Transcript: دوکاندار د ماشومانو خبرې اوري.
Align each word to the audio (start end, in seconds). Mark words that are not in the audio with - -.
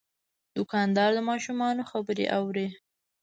دوکاندار 0.55 1.09
د 1.15 1.19
ماشومانو 1.29 1.83
خبرې 1.91 2.25
اوري. 2.37 2.67